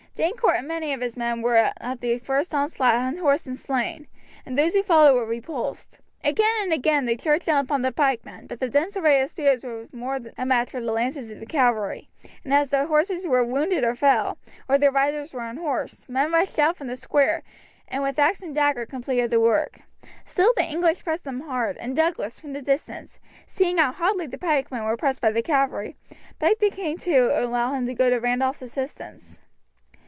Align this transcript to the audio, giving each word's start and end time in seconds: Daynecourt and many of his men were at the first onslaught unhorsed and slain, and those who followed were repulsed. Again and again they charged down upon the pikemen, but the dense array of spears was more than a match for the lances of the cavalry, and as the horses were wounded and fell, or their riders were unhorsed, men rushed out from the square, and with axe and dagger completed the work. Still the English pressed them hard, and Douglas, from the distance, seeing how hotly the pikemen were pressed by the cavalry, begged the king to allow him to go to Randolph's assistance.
Daynecourt 0.13 0.57
and 0.59 0.67
many 0.67 0.91
of 0.93 0.99
his 1.01 1.15
men 1.17 1.41
were 1.41 1.71
at 1.79 2.01
the 2.01 2.17
first 2.19 2.53
onslaught 2.53 2.93
unhorsed 2.95 3.47
and 3.47 3.57
slain, 3.57 4.07
and 4.45 4.55
those 4.57 4.73
who 4.73 4.83
followed 4.83 5.15
were 5.15 5.25
repulsed. 5.25 5.99
Again 6.23 6.53
and 6.63 6.73
again 6.73 7.05
they 7.05 7.15
charged 7.15 7.45
down 7.45 7.63
upon 7.63 7.81
the 7.81 7.93
pikemen, 7.93 8.45
but 8.45 8.59
the 8.59 8.69
dense 8.69 8.95
array 8.97 9.21
of 9.21 9.29
spears 9.31 9.63
was 9.63 9.91
more 9.93 10.19
than 10.19 10.33
a 10.37 10.45
match 10.45 10.69
for 10.69 10.81
the 10.81 10.91
lances 10.91 11.31
of 11.31 11.39
the 11.39 11.45
cavalry, 11.45 12.09
and 12.43 12.53
as 12.53 12.69
the 12.69 12.85
horses 12.85 13.25
were 13.25 13.43
wounded 13.43 13.85
and 13.85 13.97
fell, 13.97 14.37
or 14.69 14.77
their 14.77 14.91
riders 14.91 15.31
were 15.33 15.45
unhorsed, 15.47 16.07
men 16.09 16.31
rushed 16.33 16.59
out 16.59 16.75
from 16.77 16.87
the 16.87 16.97
square, 16.97 17.41
and 17.87 18.03
with 18.03 18.19
axe 18.19 18.43
and 18.43 18.53
dagger 18.53 18.85
completed 18.85 19.31
the 19.31 19.39
work. 19.39 19.79
Still 20.25 20.53
the 20.57 20.69
English 20.69 21.03
pressed 21.05 21.23
them 21.23 21.39
hard, 21.39 21.77
and 21.77 21.95
Douglas, 21.95 22.37
from 22.37 22.51
the 22.51 22.61
distance, 22.61 23.17
seeing 23.47 23.77
how 23.77 23.93
hotly 23.93 24.27
the 24.27 24.37
pikemen 24.37 24.83
were 24.83 24.97
pressed 24.97 25.21
by 25.21 25.31
the 25.31 25.41
cavalry, 25.41 25.95
begged 26.37 26.59
the 26.59 26.69
king 26.69 26.97
to 26.99 27.41
allow 27.43 27.73
him 27.73 27.85
to 27.87 27.93
go 27.95 28.09
to 28.09 28.17
Randolph's 28.19 28.61
assistance. 28.61 29.39